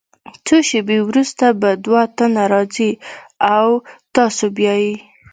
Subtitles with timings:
[0.45, 2.91] څو شیبې وروسته به دوه تنه راځي
[3.55, 3.67] او
[4.15, 4.93] تاسو بیایي.